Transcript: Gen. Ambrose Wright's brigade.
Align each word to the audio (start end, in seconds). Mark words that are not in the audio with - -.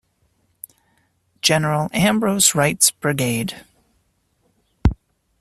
Gen. 1.43 1.63
Ambrose 1.93 2.55
Wright's 2.55 2.89
brigade. 2.89 3.63